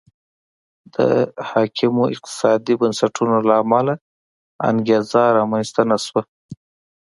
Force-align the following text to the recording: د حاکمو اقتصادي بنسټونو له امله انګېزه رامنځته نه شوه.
د 0.95 0.97
حاکمو 1.49 2.03
اقتصادي 2.13 2.73
بنسټونو 2.81 3.35
له 3.47 3.53
امله 3.63 3.93
انګېزه 4.69 5.23
رامنځته 5.37 5.81
نه 5.91 5.97
شوه. 6.05 6.21